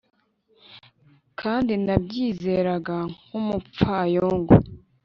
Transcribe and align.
kandi 1.39 1.73
nabyizeraga 1.85 2.97
nkumupfayongo 3.27 4.55